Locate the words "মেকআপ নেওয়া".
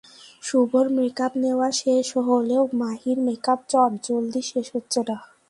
0.97-1.69